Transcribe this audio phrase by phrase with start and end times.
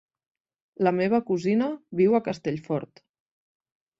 [0.87, 1.67] La meva cosina
[2.01, 3.05] viu a Castellfort.